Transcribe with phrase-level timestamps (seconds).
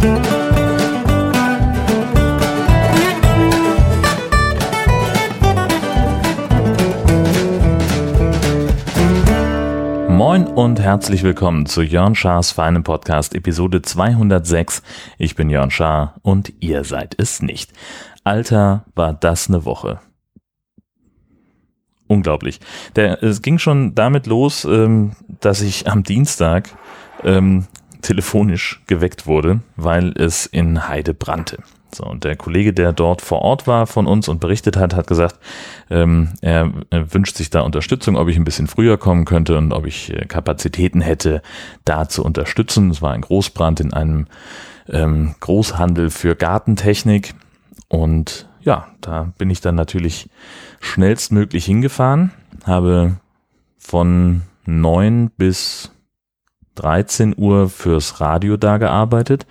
[0.00, 0.12] Moin
[10.46, 14.82] und herzlich willkommen zu Jörn Schars feinem Podcast Episode 206.
[15.18, 17.70] Ich bin Jörn Schaar und ihr seid es nicht.
[18.24, 20.00] Alter, war das eine Woche.
[22.06, 22.60] Unglaublich.
[22.96, 26.70] Der, es ging schon damit los, ähm, dass ich am Dienstag
[27.22, 27.66] ähm,
[28.00, 31.58] telefonisch geweckt wurde, weil es in Heide brannte.
[31.92, 35.06] So, und der Kollege, der dort vor Ort war von uns und berichtet hat, hat
[35.06, 35.38] gesagt,
[35.90, 39.86] ähm, er, wünscht sich da Unterstützung, ob ich ein bisschen früher kommen könnte und ob
[39.86, 41.42] ich äh, Kapazitäten hätte,
[41.84, 42.90] da zu unterstützen.
[42.90, 44.26] Es war ein Großbrand in einem
[44.88, 47.34] ähm, Großhandel für Gartentechnik.
[47.88, 50.28] Und ja, da bin ich dann natürlich
[50.80, 52.30] schnellstmöglich hingefahren,
[52.64, 53.16] habe
[53.78, 55.90] von neun bis
[56.80, 59.46] 13 Uhr fürs Radio da gearbeitet.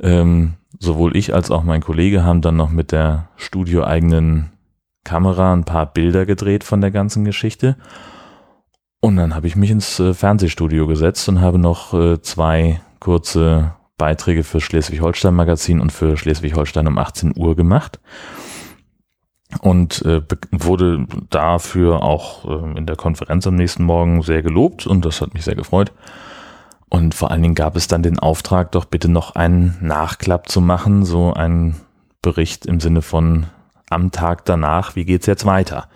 [0.00, 4.50] Ähm, sowohl ich als auch mein Kollege haben dann noch mit der studioeigenen
[5.04, 7.76] Kamera ein paar Bilder gedreht von der ganzen Geschichte.
[9.00, 13.74] Und dann habe ich mich ins äh, Fernsehstudio gesetzt und habe noch äh, zwei kurze
[13.98, 18.00] Beiträge für Schleswig-Holstein Magazin und für Schleswig-Holstein um 18 Uhr gemacht
[19.60, 25.04] und äh, wurde dafür auch äh, in der Konferenz am nächsten Morgen sehr gelobt und
[25.04, 25.92] das hat mich sehr gefreut.
[26.92, 30.60] Und vor allen Dingen gab es dann den Auftrag, doch bitte noch einen Nachklapp zu
[30.60, 31.76] machen, so ein
[32.20, 33.46] Bericht im Sinne von
[33.88, 35.88] am Tag danach, wie geht's jetzt weiter?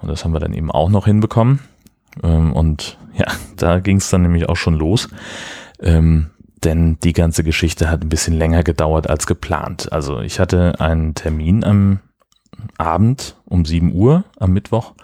[0.00, 1.58] Und das haben wir dann eben auch noch hinbekommen.
[2.22, 5.08] Ähm, und ja, da ging es dann nämlich auch schon los.
[5.80, 6.30] Ähm,
[6.62, 9.90] denn die ganze Geschichte hat ein bisschen länger gedauert als geplant.
[9.90, 11.98] Also ich hatte einen Termin am
[12.76, 14.94] Abend um 7 Uhr am Mittwoch,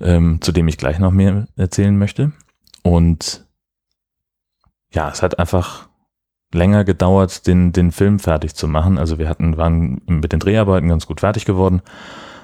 [0.00, 2.30] ähm, zu dem ich gleich noch mehr erzählen möchte.
[2.84, 3.47] Und
[4.92, 5.88] ja, es hat einfach
[6.52, 8.98] länger gedauert, den, den Film fertig zu machen.
[8.98, 11.82] Also wir hatten, waren mit den Dreharbeiten ganz gut fertig geworden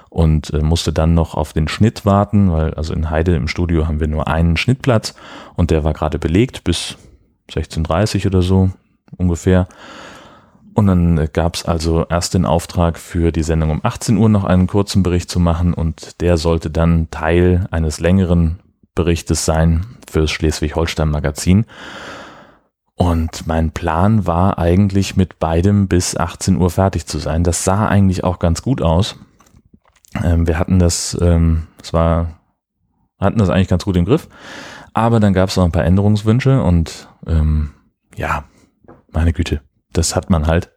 [0.09, 3.87] und äh, musste dann noch auf den Schnitt warten, weil also in Heide im Studio
[3.87, 5.15] haben wir nur einen Schnittplatz
[5.55, 6.97] und der war gerade belegt bis
[7.51, 8.69] 16.30 oder so
[9.17, 9.67] ungefähr.
[10.75, 14.29] Und dann äh, gab es also erst den Auftrag für die Sendung um 18 Uhr
[14.29, 18.59] noch einen kurzen Bericht zu machen und der sollte dann Teil eines längeren
[18.93, 21.65] Berichtes sein fürs Schleswig-Holstein Magazin.
[22.95, 27.43] Und mein Plan war eigentlich mit beidem bis 18 Uhr fertig zu sein.
[27.43, 29.17] Das sah eigentlich auch ganz gut aus.
[30.23, 32.39] Ähm, wir hatten das, ähm, es war,
[33.19, 34.29] hatten das eigentlich ganz gut im Griff.
[34.93, 37.71] Aber dann gab es noch ein paar Änderungswünsche und ähm,
[38.15, 38.45] ja,
[39.11, 40.71] meine Güte, das hat man halt.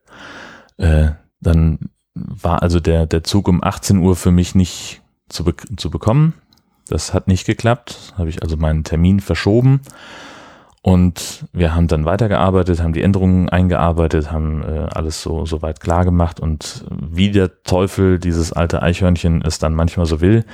[0.76, 5.54] Äh, dann war also der, der Zug um 18 Uhr für mich nicht zu, be
[5.76, 6.34] zu bekommen.
[6.88, 8.14] Das hat nicht geklappt.
[8.16, 9.82] Habe ich also meinen Termin verschoben.
[10.82, 15.80] Und wir haben dann weitergearbeitet, haben die Änderungen eingearbeitet, haben äh, alles so, so weit
[15.80, 16.38] klar gemacht.
[16.40, 20.44] Und wie der Teufel, dieses alte Eichhörnchen, es dann manchmal so will,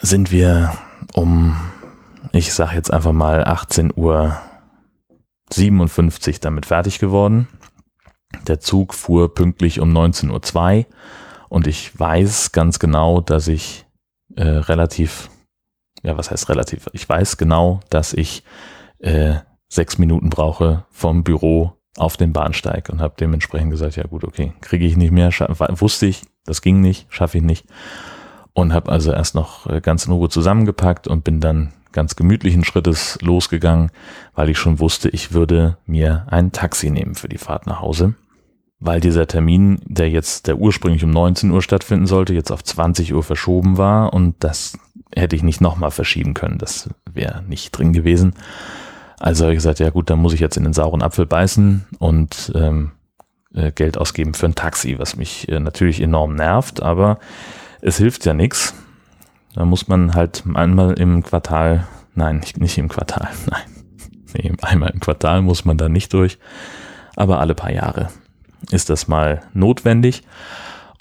[0.00, 0.72] sind wir
[1.14, 1.56] um,
[2.32, 4.36] ich sag jetzt einfach mal 18 Uhr
[5.50, 7.48] 57 damit fertig geworden.
[8.46, 10.86] Der Zug fuhr pünktlich um 19.02 Uhr
[11.48, 13.86] und ich weiß ganz genau, dass ich
[14.36, 15.30] äh, relativ,
[16.02, 16.90] ja, was heißt relativ?
[16.92, 18.42] Ich weiß genau, dass ich
[19.04, 19.36] äh,
[19.68, 24.52] sechs Minuten brauche vom Büro auf den Bahnsteig und habe dementsprechend gesagt, ja gut, okay,
[24.60, 27.66] kriege ich nicht mehr, wusste ich, das ging nicht, schaffe ich nicht.
[28.52, 32.64] Und habe also erst noch äh, ganz in Ruhe zusammengepackt und bin dann ganz gemütlichen
[32.64, 33.90] Schrittes losgegangen,
[34.34, 38.14] weil ich schon wusste, ich würde mir ein Taxi nehmen für die Fahrt nach Hause,
[38.80, 43.14] weil dieser Termin, der jetzt, der ursprünglich um 19 Uhr stattfinden sollte, jetzt auf 20
[43.14, 44.78] Uhr verschoben war und das
[45.14, 48.34] hätte ich nicht nochmal verschieben können, das wäre nicht drin gewesen.
[49.24, 51.86] Also habe ich gesagt, ja gut, dann muss ich jetzt in den sauren Apfel beißen
[51.98, 52.92] und ähm,
[53.54, 57.18] äh, Geld ausgeben für ein Taxi, was mich äh, natürlich enorm nervt, aber
[57.80, 58.74] es hilft ja nichts.
[59.54, 63.62] Da muss man halt einmal im Quartal, nein, nicht, nicht im Quartal, nein,
[64.34, 66.38] nee, einmal im Quartal muss man da nicht durch,
[67.16, 68.10] aber alle paar Jahre
[68.72, 70.22] ist das mal notwendig.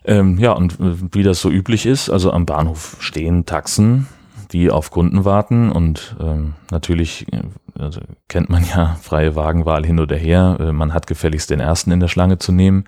[0.05, 4.07] Ähm, ja, und äh, wie das so üblich ist, also am Bahnhof stehen Taxen,
[4.53, 7.41] die auf Kunden warten und ähm, natürlich äh,
[7.77, 10.57] also kennt man ja freie Wagenwahl hin oder her.
[10.59, 12.85] Äh, man hat gefälligst den ersten in der Schlange zu nehmen.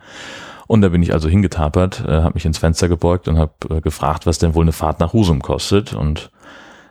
[0.68, 3.82] Und da bin ich also hingetapert, äh, habe mich ins Fenster gebeugt und habe äh,
[3.82, 5.94] gefragt, was denn wohl eine Fahrt nach Husum kostet.
[5.94, 6.32] Und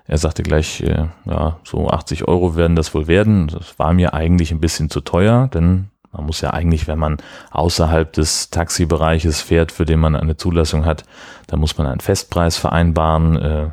[0.07, 3.49] er sagte gleich, äh, ja, so 80 Euro werden das wohl werden.
[3.49, 7.17] Das war mir eigentlich ein bisschen zu teuer, denn man muss ja eigentlich, wenn man
[7.51, 11.05] außerhalb des Taxibereiches fährt, für den man eine Zulassung hat,
[11.49, 13.73] da muss man einen Festpreis vereinbaren.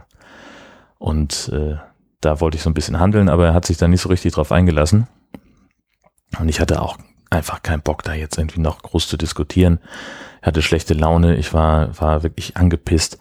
[1.01, 1.77] Und äh,
[2.21, 4.33] da wollte ich so ein bisschen handeln, aber er hat sich da nicht so richtig
[4.33, 5.07] drauf eingelassen.
[6.39, 6.95] Und ich hatte auch
[7.31, 9.79] einfach keinen Bock, da jetzt irgendwie noch groß zu diskutieren.
[10.41, 13.17] Ich hatte schlechte Laune, ich war, war wirklich angepisst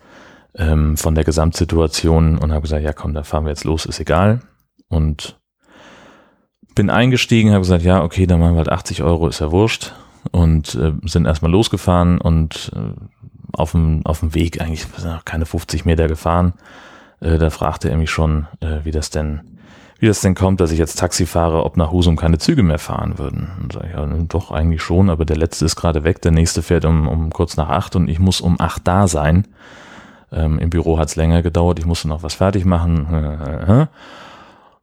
[0.56, 3.98] ähm, von der Gesamtsituation und habe gesagt, ja komm, da fahren wir jetzt los, ist
[3.98, 4.40] egal.
[4.88, 5.40] Und
[6.74, 9.94] bin eingestiegen, habe gesagt, ja, okay, dann machen wir halt 80 Euro, ist ja wurscht.
[10.32, 12.92] Und äh, sind erstmal losgefahren und äh,
[13.54, 14.86] auf dem, auf dem Weg eigentlich
[15.24, 16.52] keine 50 Meter gefahren.
[17.20, 19.40] Äh, da fragte er mich schon, äh, wie das denn,
[19.98, 22.78] wie das denn kommt, dass ich jetzt Taxi fahre, ob nach Husum keine Züge mehr
[22.78, 23.50] fahren würden.
[23.62, 26.62] Und sag ich, ja, doch, eigentlich schon, aber der letzte ist gerade weg, der nächste
[26.62, 29.46] fährt um, um kurz nach acht und ich muss um acht da sein.
[30.32, 33.88] Ähm, Im Büro hat's länger gedauert, ich musste noch was fertig machen.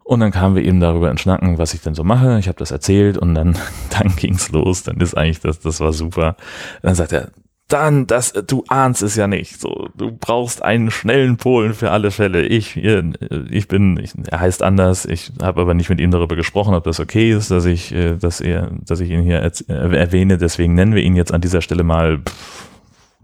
[0.08, 2.40] Und dann kamen wir eben darüber ins Schnacken, was ich denn so mache.
[2.40, 3.58] Ich habe das erzählt und dann,
[3.90, 4.84] dann ging's los.
[4.84, 6.38] Dann ist eigentlich das, das war super.
[6.82, 7.32] Dann sagt er,
[7.68, 9.60] dann, das, du ahnst es ja nicht.
[9.60, 12.46] So, du brauchst einen schnellen Polen für alle Fälle.
[12.46, 15.06] Ich, ich bin, ich, er heißt anders.
[15.06, 18.16] Ich habe aber nicht mit ihm darüber gesprochen, ob das okay ist, dass ich, äh,
[18.16, 20.38] dass er, dass ich ihn hier erwähne.
[20.38, 22.22] Deswegen nennen wir ihn jetzt an dieser Stelle mal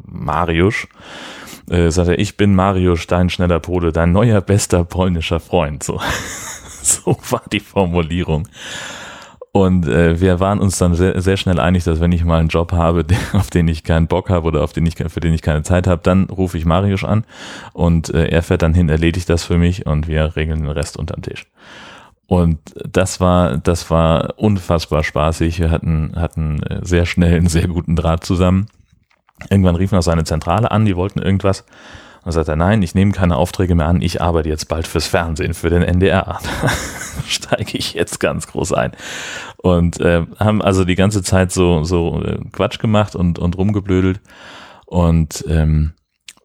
[0.06, 0.88] Mariusz
[1.70, 5.84] äh, sagt er, ich bin Mario Stein, schneller Pole, dein neuer bester polnischer Freund.
[5.84, 6.00] So,
[6.82, 8.48] so war die Formulierung.
[9.56, 12.50] Und äh, wir waren uns dann sehr, sehr schnell einig, dass wenn ich mal einen
[12.50, 15.44] Job habe, auf den ich keinen Bock habe oder auf den ich, für den ich
[15.44, 17.24] keine Zeit habe, dann rufe ich Marius an
[17.72, 20.98] und äh, er fährt dann hin, erledigt das für mich und wir regeln den Rest
[20.98, 21.46] unterm Tisch.
[22.26, 25.60] Und das war, das war unfassbar spaßig.
[25.60, 28.66] Wir hatten, hatten äh, sehr schnell einen sehr guten Draht zusammen.
[29.52, 31.62] Irgendwann rief noch seine Zentrale an, die wollten irgendwas.
[31.62, 34.88] Und dann sagt er, nein, ich nehme keine Aufträge mehr an, ich arbeite jetzt bald
[34.88, 36.40] fürs Fernsehen, für den NDR.
[37.28, 38.92] steige ich jetzt ganz groß ein.
[39.58, 44.22] Und äh, haben also die ganze Zeit so, so äh, Quatsch gemacht und, und rumgeblödelt.
[44.86, 45.94] Und ähm,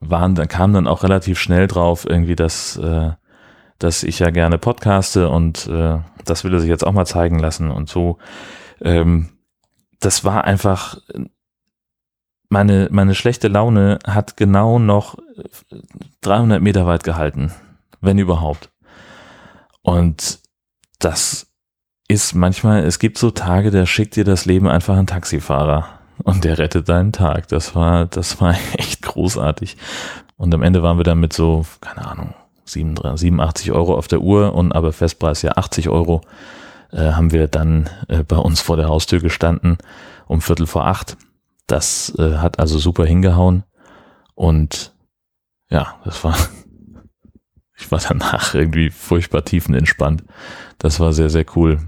[0.00, 3.10] waren, dann kam dann auch relativ schnell drauf, irgendwie, dass, äh,
[3.78, 7.38] dass ich ja gerne podcaste und äh, das will er sich jetzt auch mal zeigen
[7.38, 8.18] lassen und so.
[8.80, 9.30] Ähm,
[10.00, 10.98] das war einfach
[12.48, 15.16] meine, meine schlechte Laune hat genau noch
[16.22, 17.52] 300 Meter weit gehalten,
[18.00, 18.70] wenn überhaupt.
[19.82, 20.40] Und
[20.98, 21.46] das
[22.08, 25.88] ist manchmal, es gibt so Tage, da schickt dir das Leben einfach ein Taxifahrer
[26.24, 27.48] und der rettet deinen Tag.
[27.48, 29.76] Das war, das war echt großartig.
[30.36, 32.34] Und am Ende waren wir dann mit so, keine Ahnung,
[32.64, 36.22] 87 Euro auf der Uhr und aber Festpreis ja 80 Euro,
[36.92, 39.78] äh, haben wir dann äh, bei uns vor der Haustür gestanden
[40.26, 41.16] um Viertel vor acht
[41.68, 43.62] das äh, hat also super hingehauen
[44.34, 44.92] und
[45.70, 46.36] ja, das war,
[47.78, 50.24] ich war danach irgendwie furchtbar tiefenentspannt.
[50.78, 51.80] Das war sehr, sehr cool.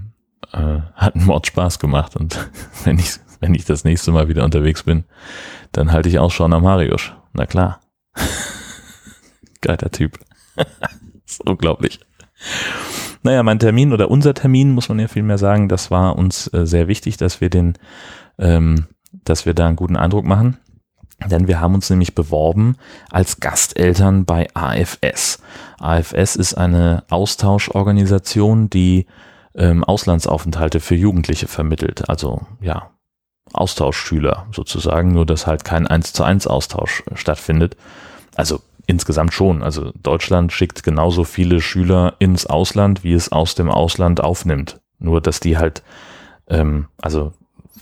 [0.51, 2.49] Äh, hat einen Mord Spaß gemacht und
[2.83, 5.05] wenn ich, wenn ich das nächste Mal wieder unterwegs bin,
[5.71, 7.11] dann halte ich Ausschau am Marius.
[7.33, 7.81] Na klar.
[9.61, 10.19] Geiler Typ.
[11.25, 11.99] ist unglaublich.
[13.23, 16.51] Naja, mein Termin oder unser Termin, muss man ja viel mehr sagen, das war uns
[16.53, 17.77] äh, sehr wichtig, dass wir den
[18.39, 18.87] ähm,
[19.23, 20.57] dass wir da einen guten Eindruck machen.
[21.29, 22.77] Denn wir haben uns nämlich beworben
[23.09, 25.39] als Gasteltern bei AFS.
[25.79, 29.05] AFS ist eine Austauschorganisation, die
[29.55, 32.09] ähm, Auslandsaufenthalte für Jugendliche vermittelt.
[32.09, 32.91] Also ja,
[33.53, 37.75] Austauschschüler sozusagen, nur dass halt kein 1 zu 1 Austausch stattfindet.
[38.35, 39.61] Also insgesamt schon.
[39.61, 44.79] Also Deutschland schickt genauso viele Schüler ins Ausland, wie es aus dem Ausland aufnimmt.
[44.99, 45.83] Nur dass die halt,
[46.47, 47.33] ähm, also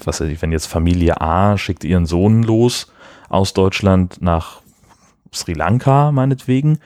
[0.03, 2.91] was weiß ich, wenn jetzt Familie A schickt ihren Sohn los
[3.29, 4.61] aus Deutschland nach
[5.33, 6.79] Sri Lanka, meinetwegen,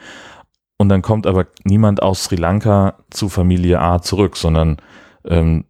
[0.76, 4.78] und dann kommt aber niemand aus Sri Lanka zu Familie A zurück, sondern
[5.24, 5.64] ähm,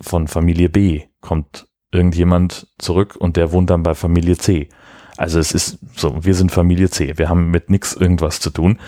[0.00, 4.68] von Familie B kommt irgendjemand zurück und der wohnt dann bei Familie C.
[5.16, 8.78] Also es ist so, wir sind Familie C, wir haben mit nix irgendwas zu tun.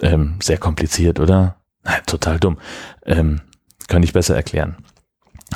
[0.00, 1.56] Ähm, sehr kompliziert, oder?
[2.06, 2.58] total dumm.
[3.04, 3.40] Ähm,
[3.88, 4.76] kann ich besser erklären.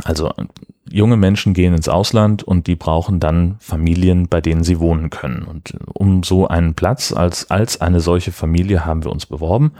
[0.04, 0.32] Also
[0.90, 5.42] junge Menschen gehen ins Ausland und die brauchen dann Familien, bei denen sie wohnen können.
[5.42, 9.72] Und um so einen Platz als, als eine solche Familie haben wir uns beworben.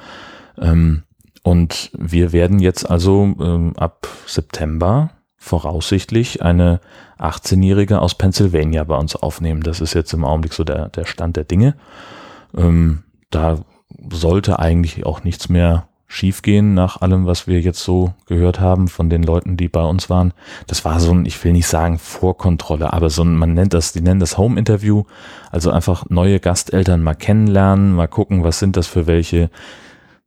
[0.58, 1.02] Ähm,
[1.42, 6.80] und wir werden jetzt also ähm, ab September voraussichtlich eine
[7.20, 9.62] 18-Jährige aus Pennsylvania bei uns aufnehmen.
[9.62, 11.76] Das ist jetzt im Augenblick so der, der Stand der Dinge.
[12.56, 13.60] Ähm, da
[14.10, 19.10] sollte eigentlich auch nichts mehr schiefgehen nach allem, was wir jetzt so gehört haben von
[19.10, 20.32] den Leuten, die bei uns waren.
[20.66, 23.92] Das war so ein, ich will nicht sagen Vorkontrolle, aber so ein, man nennt das,
[23.92, 25.04] die nennen das Home-Interview.
[25.50, 29.50] Also einfach neue Gasteltern mal kennenlernen, mal gucken, was sind das für welche,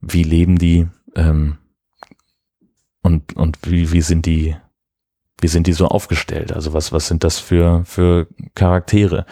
[0.02, 1.58] wie leben die ähm,
[3.02, 4.56] und, und wie, wie sind die,
[5.40, 6.52] wie sind die so aufgestellt?
[6.52, 9.26] Also was, was sind das für, für Charaktere?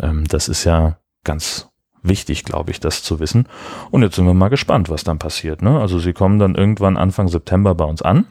[0.00, 1.68] Ähm, das ist ja ganz
[2.04, 3.48] wichtig, glaube ich, das zu wissen.
[3.90, 5.62] Und jetzt sind wir mal gespannt, was dann passiert.
[5.62, 5.80] Ne?
[5.80, 8.26] Also sie kommen dann irgendwann Anfang September bei uns an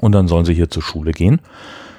[0.00, 1.40] und dann sollen sie hier zur Schule gehen.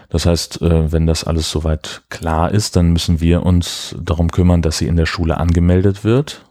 [0.10, 4.62] Das heißt, äh, wenn das alles soweit klar ist, dann müssen wir uns darum kümmern,
[4.62, 6.46] dass sie in der Schule angemeldet wird.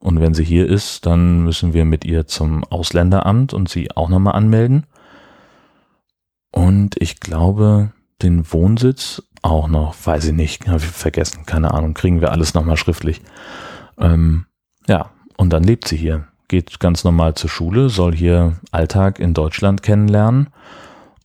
[0.00, 4.08] Und wenn sie hier ist, dann müssen wir mit ihr zum Ausländeramt und sie auch
[4.08, 4.86] nochmal anmelden.
[6.52, 7.92] Und ich glaube,
[8.22, 12.54] den Wohnsitz auch noch, weiß ich nicht, habe ich vergessen, keine Ahnung, kriegen wir alles
[12.54, 13.22] nochmal schriftlich.
[13.98, 14.46] Ähm,
[14.86, 19.34] ja, und dann lebt sie hier, geht ganz normal zur Schule, soll hier Alltag in
[19.34, 20.48] Deutschland kennenlernen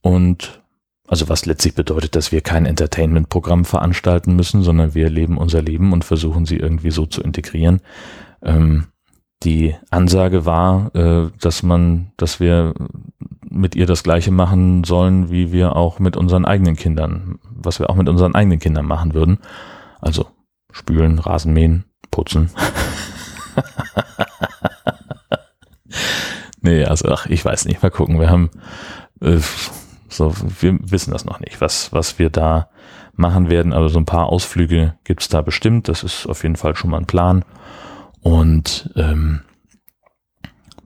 [0.02, 0.62] und
[1.08, 5.94] also was letztlich bedeutet, dass wir kein Entertainment-Programm veranstalten müssen, sondern wir leben unser Leben
[5.94, 7.82] und versuchen sie irgendwie so zu integrieren.
[8.42, 8.88] Ähm,
[9.44, 12.74] die Ansage war, äh, dass man, dass wir
[13.50, 17.90] mit ihr das Gleiche machen sollen, wie wir auch mit unseren eigenen Kindern, was wir
[17.90, 19.40] auch mit unseren eigenen Kindern machen würden.
[20.00, 20.28] Also
[20.72, 22.52] spülen, Rasenmähen, putzen.
[26.62, 28.20] nee, also ach, ich weiß nicht, mal gucken.
[28.20, 28.52] Wir haben
[29.20, 29.40] äh,
[30.10, 32.70] so, wir wissen das noch nicht, was, was wir da
[33.16, 35.88] machen werden, aber so ein paar Ausflüge gibt's da bestimmt.
[35.88, 37.44] Das ist auf jeden Fall schon mal ein Plan.
[38.22, 39.42] Und ähm,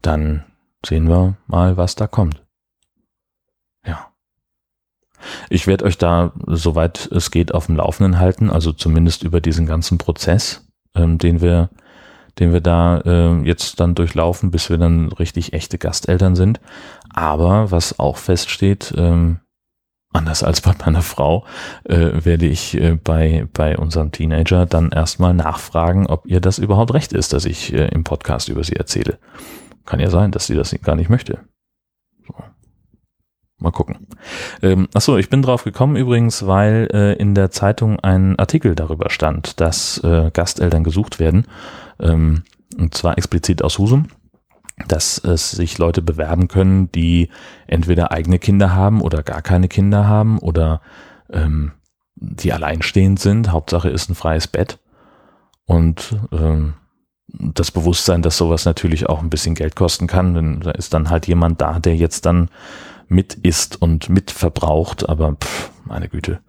[0.01, 0.46] dann
[0.86, 2.43] sehen wir mal, was da kommt.
[3.86, 4.13] Ja.
[5.50, 9.65] Ich werde euch da, soweit es geht, auf dem Laufenden halten, also zumindest über diesen
[9.65, 10.66] ganzen Prozess,
[10.98, 11.70] ähm, den wir,
[12.39, 16.60] den wir da äh, jetzt dann durchlaufen, bis wir dann richtig echte Gasteltern sind.
[17.13, 19.39] Aber was auch feststeht, ähm,
[20.13, 21.46] anders als bei meiner Frau,
[21.84, 26.94] äh, werde ich äh, bei, bei unserem Teenager dann erstmal nachfragen, ob ihr das überhaupt
[26.94, 29.20] recht ist, dass ich äh, im Podcast über sie erzähle.
[29.86, 31.39] Kann ja sein, dass sie das gar nicht möchte.
[32.27, 32.34] So.
[33.60, 34.08] Mal gucken.
[34.62, 39.10] Ähm, achso, ich bin drauf gekommen übrigens, weil äh, in der Zeitung ein Artikel darüber
[39.10, 41.46] stand, dass äh, Gasteltern gesucht werden.
[42.00, 42.44] Ähm,
[42.78, 44.08] und zwar explizit aus Husum
[44.88, 47.30] dass es sich Leute bewerben können, die
[47.66, 50.82] entweder eigene Kinder haben oder gar keine Kinder haben oder
[51.32, 51.72] ähm,
[52.16, 53.52] die alleinstehend sind.
[53.52, 54.80] Hauptsache ist ein freies Bett.
[55.66, 56.76] Und ähm,
[57.28, 61.10] das Bewusstsein, dass sowas natürlich auch ein bisschen Geld kosten kann, denn da ist dann
[61.10, 62.50] halt jemand da, der jetzt dann
[63.08, 66.40] mit isst und mit verbraucht, aber pff, meine Güte,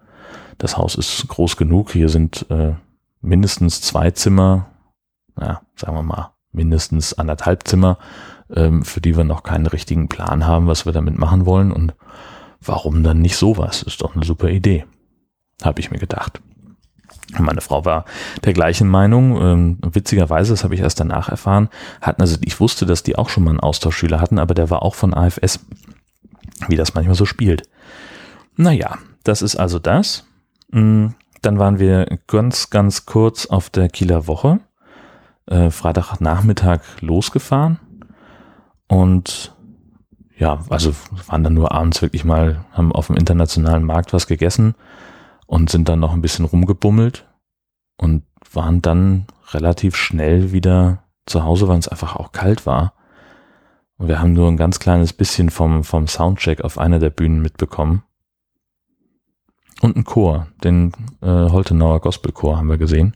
[0.57, 1.91] das Haus ist groß genug.
[1.91, 2.73] Hier sind äh,
[3.21, 4.67] mindestens zwei Zimmer,
[5.39, 7.97] ja, sagen wir mal, mindestens anderthalb Zimmer,
[8.53, 11.71] ähm, für die wir noch keinen richtigen Plan haben, was wir damit machen wollen.
[11.71, 11.93] Und
[12.61, 13.83] warum dann nicht sowas?
[13.83, 14.85] Ist doch eine super Idee,
[15.63, 16.41] habe ich mir gedacht.
[17.37, 18.05] Meine Frau war
[18.43, 19.39] der gleichen Meinung.
[19.41, 21.69] Ähm, witzigerweise, das habe ich erst danach erfahren,
[22.01, 24.81] hatten also ich wusste, dass die auch schon mal einen Austauschschüler hatten, aber der war
[24.81, 25.59] auch von AFS,
[26.67, 27.63] wie das manchmal so spielt.
[28.55, 30.25] Naja, das ist also das.
[30.69, 31.07] Mm,
[31.41, 34.59] dann waren wir ganz, ganz kurz auf der Kieler Woche
[35.47, 37.79] äh, Freitagnachmittag losgefahren
[38.87, 39.55] und
[40.37, 40.93] ja, also
[41.27, 44.73] waren dann nur abends wirklich mal, haben auf dem internationalen Markt was gegessen
[45.47, 47.27] und sind dann noch ein bisschen rumgebummelt
[47.97, 48.23] und
[48.53, 52.93] waren dann relativ schnell wieder zu Hause, weil es einfach auch kalt war.
[53.99, 57.41] Und wir haben nur ein ganz kleines bisschen vom, vom Soundcheck auf einer der Bühnen
[57.41, 58.03] mitbekommen.
[59.81, 63.15] Und ein Chor, den äh, Holtenauer Gospelchor haben wir gesehen.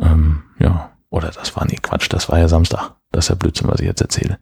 [0.00, 2.92] Ähm, ja, oder das war, nee, Quatsch, das war ja Samstag.
[3.12, 4.38] Das ist ja Blödsinn, was ich jetzt erzähle.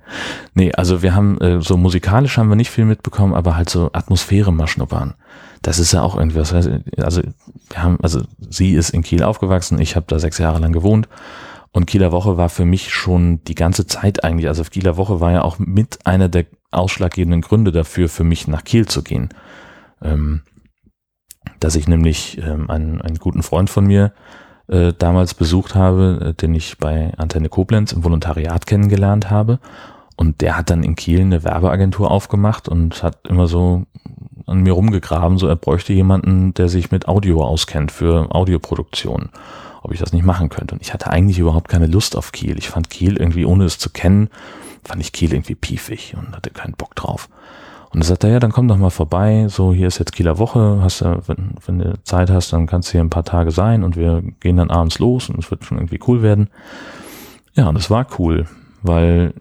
[0.54, 3.90] Nee, also wir haben, äh, so musikalisch haben wir nicht viel mitbekommen, aber halt so
[3.92, 5.14] Atmosphäre mal schnuppern.
[5.62, 6.52] Das ist ja auch irgendwie was.
[6.52, 7.22] Also
[7.70, 11.08] wir haben, also sie ist in Kiel aufgewachsen, ich habe da sechs Jahre lang gewohnt.
[11.76, 15.32] Und Kieler Woche war für mich schon die ganze Zeit eigentlich, also Kieler Woche war
[15.32, 19.28] ja auch mit einer der ausschlaggebenden Gründe dafür, für mich nach Kiel zu gehen.
[20.00, 20.40] Ähm,
[21.60, 24.14] dass ich nämlich ähm, einen, einen guten Freund von mir
[24.68, 29.58] äh, damals besucht habe, äh, den ich bei Antenne Koblenz im Volontariat kennengelernt habe.
[30.16, 33.84] Und der hat dann in Kiel eine Werbeagentur aufgemacht und hat immer so
[34.46, 39.28] an mir rumgegraben, so er bräuchte jemanden, der sich mit Audio auskennt für Audioproduktion,
[39.86, 40.74] ob ich das nicht machen könnte.
[40.74, 42.58] Und ich hatte eigentlich überhaupt keine Lust auf Kiel.
[42.58, 44.28] Ich fand Kiel irgendwie, ohne es zu kennen,
[44.82, 47.28] fand ich Kiel irgendwie piefig und hatte keinen Bock drauf.
[47.90, 51.02] Und er, ja, dann komm doch mal vorbei, so hier ist jetzt Kieler Woche, hast
[51.02, 53.96] du, wenn, wenn du Zeit hast, dann kannst du hier ein paar Tage sein und
[53.96, 56.50] wir gehen dann abends los und es wird schon irgendwie cool werden.
[57.54, 58.46] Ja, und es war cool,
[58.82, 59.34] weil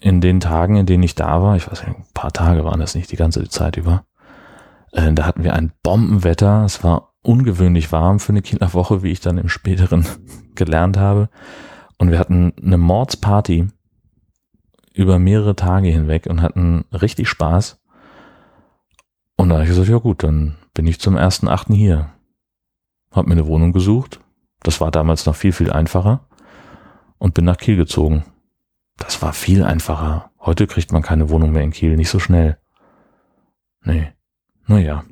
[0.00, 2.80] in den Tagen, in denen ich da war, ich weiß nicht, ein paar Tage waren
[2.80, 4.04] das nicht die ganze Zeit über,
[4.92, 9.10] äh, da hatten wir ein Bombenwetter, es war ungewöhnlich warm für eine Kieler Woche, wie
[9.10, 10.06] ich dann im späteren
[10.54, 11.28] gelernt habe.
[11.98, 13.68] Und wir hatten eine Mordsparty
[14.94, 17.80] über mehrere Tage hinweg und hatten richtig Spaß.
[19.36, 22.10] Und da habe ich gesagt, ja gut, dann bin ich zum ersten Achten hier.
[23.10, 24.20] Hab mir eine Wohnung gesucht.
[24.62, 26.28] Das war damals noch viel, viel einfacher.
[27.18, 28.24] Und bin nach Kiel gezogen.
[28.98, 30.30] Das war viel einfacher.
[30.40, 32.58] Heute kriegt man keine Wohnung mehr in Kiel, nicht so schnell.
[33.84, 34.12] Nee.
[34.66, 35.04] Naja.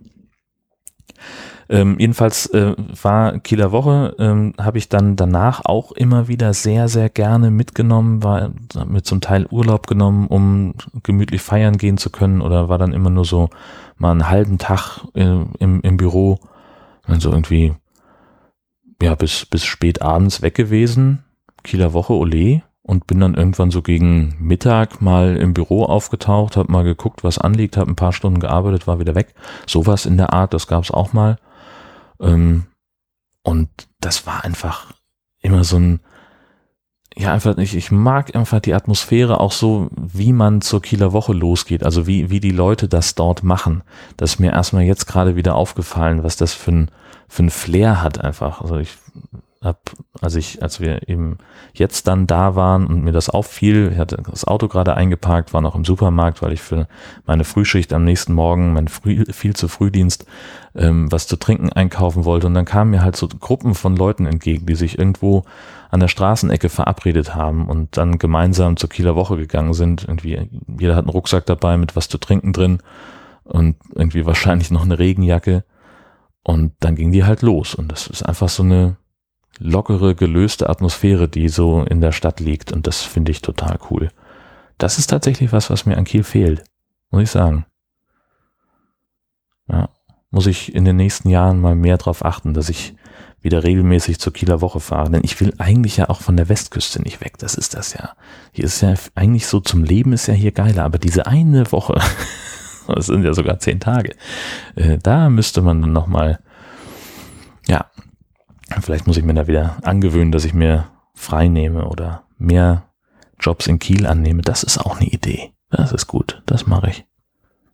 [1.71, 6.89] Ähm, jedenfalls äh, war Kieler Woche, ähm, habe ich dann danach auch immer wieder sehr,
[6.89, 8.51] sehr gerne mitgenommen, war
[8.89, 10.75] mir zum Teil Urlaub genommen, um
[11.05, 13.51] gemütlich feiern gehen zu können oder war dann immer nur so
[13.99, 16.41] mal einen halben Tag äh, im, im Büro,
[17.05, 17.73] also irgendwie
[19.01, 21.23] ja bis, bis spät abends weg gewesen.
[21.63, 26.73] Kieler Woche, Ole und bin dann irgendwann so gegen Mittag mal im Büro aufgetaucht, habe
[26.73, 29.35] mal geguckt, was anliegt, habe ein paar Stunden gearbeitet, war wieder weg.
[29.69, 31.39] Sowas in der Art, das gab es auch mal.
[32.21, 32.67] Ähm,
[33.43, 33.69] und
[34.01, 34.93] das war einfach
[35.41, 36.01] immer so ein,
[37.17, 41.33] ja, einfach, ich, ich mag einfach die Atmosphäre auch so, wie man zur Kieler Woche
[41.33, 43.83] losgeht, also wie, wie die Leute das dort machen.
[44.17, 46.91] Das ist mir erstmal jetzt gerade wieder aufgefallen, was das für ein,
[47.29, 48.61] für ein Flair hat einfach.
[48.61, 48.97] Also ich
[49.63, 49.91] hab,
[50.23, 51.37] als ich, als wir eben
[51.75, 55.61] jetzt dann da waren und mir das auffiel, ich hatte das Auto gerade eingeparkt, war
[55.61, 56.89] noch im Supermarkt, weil ich für
[57.27, 60.25] meine Frühschicht am nächsten Morgen, mein früh, viel zu Frühdienst,
[60.75, 62.47] ähm, was zu trinken einkaufen wollte.
[62.47, 65.45] Und dann kamen mir halt so Gruppen von Leuten entgegen, die sich irgendwo
[65.91, 70.05] an der Straßenecke verabredet haben und dann gemeinsam zur Kieler Woche gegangen sind.
[70.05, 70.49] Irgendwie,
[70.79, 72.79] jeder hat einen Rucksack dabei mit was zu trinken drin
[73.45, 75.65] und irgendwie wahrscheinlich noch eine Regenjacke.
[76.43, 77.75] Und dann ging die halt los.
[77.75, 78.97] Und das ist einfach so eine,
[79.61, 82.73] lockere, gelöste Atmosphäre, die so in der Stadt liegt.
[82.73, 84.11] Und das finde ich total cool.
[84.79, 86.65] Das ist tatsächlich was, was mir an Kiel fehlt,
[87.11, 87.67] muss ich sagen.
[89.69, 89.91] Ja,
[90.31, 92.95] muss ich in den nächsten Jahren mal mehr darauf achten, dass ich
[93.43, 95.11] wieder regelmäßig zur Kieler Woche fahre.
[95.11, 97.39] Denn ich will eigentlich ja auch von der Westküste nicht weg.
[97.39, 98.15] Das ist das ja.
[98.53, 100.85] Hier ist ja eigentlich so zum Leben ist ja hier geiler.
[100.85, 102.01] Aber diese eine Woche,
[102.89, 104.15] das sind ja sogar zehn Tage,
[104.77, 106.41] äh, da müsste man dann nochmal,
[107.67, 107.87] ja,
[108.81, 112.85] Vielleicht muss ich mir da wieder angewöhnen, dass ich mir frei nehme oder mehr
[113.39, 114.43] Jobs in Kiel annehme.
[114.43, 115.53] Das ist auch eine Idee.
[115.71, 116.43] Das ist gut.
[116.47, 117.05] Das mache ich.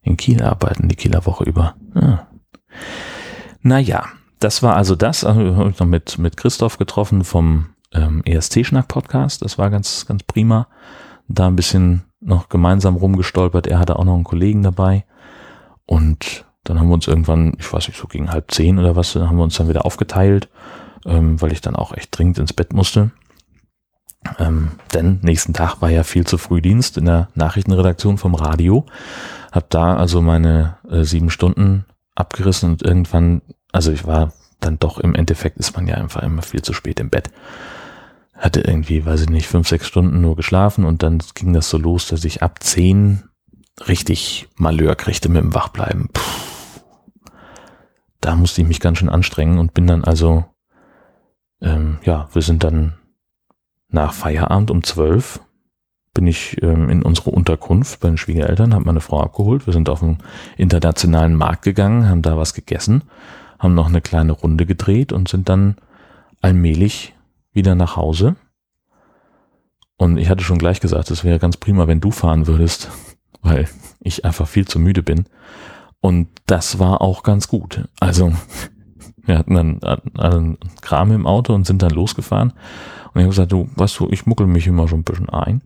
[0.03, 1.75] In Kiel arbeiten, die Kieler Woche über.
[1.95, 2.27] Ja.
[3.63, 4.07] Naja,
[4.39, 5.25] das war also das.
[5.25, 9.43] Also, habe ich noch mit, mit Christoph getroffen vom ähm, ESC-Schnack-Podcast.
[9.43, 10.69] Das war ganz, ganz prima.
[11.29, 13.67] Da ein bisschen noch gemeinsam rumgestolpert.
[13.67, 15.05] Er hatte auch noch einen Kollegen dabei.
[15.85, 19.13] Und dann haben wir uns irgendwann, ich weiß nicht, so gegen halb zehn oder was,
[19.13, 20.49] dann haben wir uns dann wieder aufgeteilt
[21.05, 23.11] ähm, weil ich dann auch echt dringend ins Bett musste.
[24.39, 28.87] Ähm, denn nächsten Tag war ja viel zu früh Dienst in der Nachrichtenredaktion vom Radio.
[29.53, 34.99] Hab da also meine äh, sieben Stunden abgerissen und irgendwann, also ich war dann doch
[34.99, 37.31] im Endeffekt ist man ja einfach immer viel zu spät im Bett.
[38.35, 41.79] Hatte irgendwie, weiß ich nicht, fünf, sechs Stunden nur geschlafen und dann ging das so
[41.79, 43.23] los, dass ich ab zehn
[43.87, 46.09] richtig Malheur kriegte mit dem Wachbleiben.
[46.13, 46.23] Puh.
[48.21, 50.45] Da musste ich mich ganz schön anstrengen und bin dann also
[51.61, 52.95] ähm, ja, wir sind dann
[53.89, 55.41] nach Feierabend um zwölf
[56.17, 59.67] bin ich ähm, in unsere Unterkunft bei den Schwiegereltern, habe meine Frau abgeholt.
[59.67, 60.17] Wir sind auf den
[60.57, 63.03] internationalen Markt gegangen, haben da was gegessen,
[63.59, 65.77] haben noch eine kleine Runde gedreht und sind dann
[66.41, 67.15] allmählich
[67.53, 68.35] wieder nach Hause.
[69.99, 72.91] Und ich hatte schon gleich gesagt, es wäre ganz prima, wenn du fahren würdest,
[73.43, 73.69] weil
[74.01, 75.27] ich einfach viel zu müde bin.
[76.01, 77.91] Und das war auch ganz gut.
[78.01, 78.33] Also
[79.27, 79.81] wir hatten dann
[80.19, 82.53] einen Kram im Auto und sind dann losgefahren.
[83.13, 85.63] Und ich habe gesagt, du, weißt du, ich muckel mich immer schon ein bisschen ein.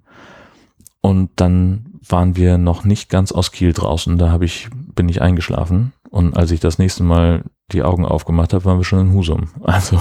[1.01, 4.18] Und dann waren wir noch nicht ganz aus Kiel draußen.
[4.18, 5.92] Da habe ich, bin ich eingeschlafen.
[6.11, 9.49] Und als ich das nächste Mal die Augen aufgemacht habe, waren wir schon in Husum.
[9.62, 10.01] Also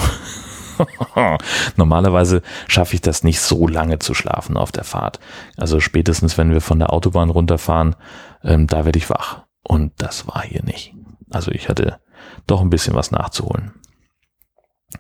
[1.76, 5.20] normalerweise schaffe ich das nicht so lange zu schlafen auf der Fahrt.
[5.58, 7.96] Also spätestens, wenn wir von der Autobahn runterfahren,
[8.44, 9.44] ähm, da werde ich wach.
[9.62, 10.94] Und das war hier nicht.
[11.30, 12.00] Also ich hatte
[12.50, 13.74] doch ein bisschen was nachzuholen.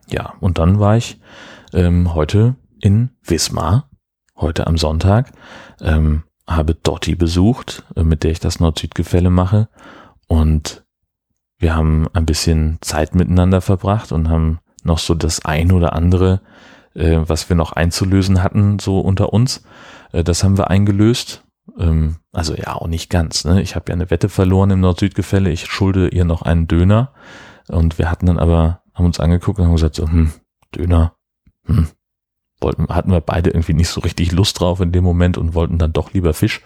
[0.08, 1.20] Ja, und dann war ich
[1.74, 3.90] ähm, heute in Wismar,
[4.36, 5.32] heute am Sonntag,
[5.82, 9.70] ähm, habe Dotti besucht, äh, mit der ich das Nord-Süd-Gefälle mache
[10.28, 10.84] und
[11.60, 16.42] wir haben ein bisschen Zeit miteinander verbracht und haben noch so das ein oder andere,
[16.94, 19.64] äh, was wir noch einzulösen hatten, so unter uns,
[20.14, 21.44] äh, das haben wir eingelöst.
[21.80, 23.46] Ähm, also ja, auch nicht ganz.
[23.46, 23.62] Ne?
[23.62, 25.50] Ich habe ja eine Wette verloren im Nord-Süd-Gefälle.
[25.50, 27.13] Ich schulde ihr noch einen Döner.
[27.68, 30.32] Und wir hatten dann aber, haben uns angeguckt und haben gesagt, so, hm,
[30.76, 31.13] Döner,
[31.65, 31.88] hm,
[32.60, 35.78] wollten, hatten wir beide irgendwie nicht so richtig Lust drauf in dem Moment und wollten
[35.78, 36.62] dann doch lieber Fisch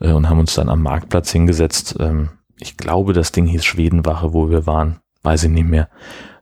[0.00, 1.96] äh, und haben uns dann am Marktplatz hingesetzt.
[1.98, 5.88] Ähm, ich glaube, das Ding hieß Schwedenwache, wo wir waren, weiß ich nicht mehr.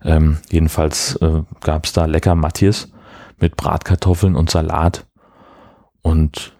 [0.05, 2.92] Ähm, jedenfalls äh, gab es da lecker Matthias
[3.38, 5.07] mit Bratkartoffeln und Salat
[6.03, 6.57] und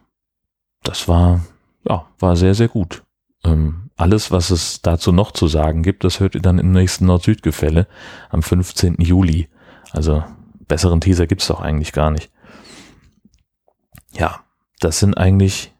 [0.83, 1.41] das war,
[1.89, 3.03] ja, war sehr, sehr gut.
[3.45, 7.07] Ähm, alles, was es dazu noch zu sagen gibt, das hört ihr dann im nächsten
[7.07, 7.87] Nord-Süd-Gefälle
[8.31, 8.97] am 15.
[8.99, 9.49] Juli.
[9.91, 10.25] Also
[10.69, 12.31] besseren Teaser gibt's doch eigentlich gar nicht.
[14.13, 14.45] Ja,
[14.81, 15.75] das sind eigentlich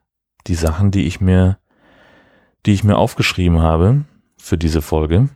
[0.47, 1.59] die Sachen, die ich mir,
[2.67, 4.05] die ich mir aufgeschrieben habe
[4.37, 5.29] für diese Folge.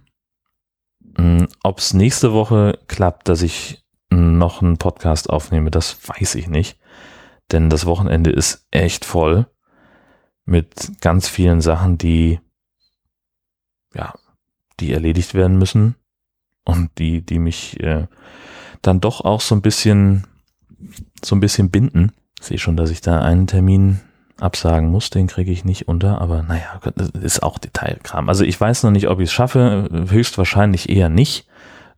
[1.16, 6.48] Mm, ob es nächste Woche klappt, dass ich noch einen Podcast aufnehme, das weiß ich
[6.48, 6.78] nicht.
[7.52, 9.46] Denn das Wochenende ist echt voll
[10.46, 12.40] mit ganz vielen Sachen, die,
[13.94, 14.14] ja,
[14.80, 15.96] die erledigt werden müssen
[16.64, 18.06] und die, die mich äh,
[18.80, 20.26] dann doch auch so ein bisschen,
[21.22, 22.12] so ein bisschen binden.
[22.38, 24.00] Ich sehe schon, dass ich da einen Termin
[24.38, 28.28] absagen muss, den kriege ich nicht unter, aber naja, das ist auch Detailkram.
[28.28, 31.48] Also ich weiß noch nicht, ob ich es schaffe, höchstwahrscheinlich eher nicht.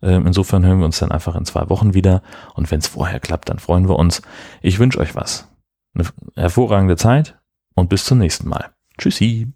[0.00, 2.22] Ähm, insofern hören wir uns dann einfach in zwei Wochen wieder
[2.54, 4.22] und wenn es vorher klappt, dann freuen wir uns.
[4.62, 5.48] Ich wünsche euch was.
[5.94, 6.06] Eine
[6.37, 7.38] hervorragende Zeit
[7.79, 8.71] und bis zum nächsten Mal.
[8.99, 9.47] Tschüssi.